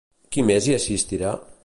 Qui 0.35 0.45
més 0.47 0.69
hi 0.69 0.75
assistirà? 0.79 1.35